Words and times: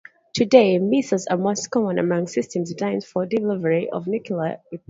Today, 0.33 0.79
missiles 0.79 1.27
are 1.27 1.37
most 1.37 1.69
common 1.69 1.99
among 1.99 2.25
systems 2.25 2.73
designed 2.73 3.03
for 3.03 3.27
delivery 3.27 3.87
of 3.87 4.07
nuclear 4.07 4.39
weapons. 4.63 4.79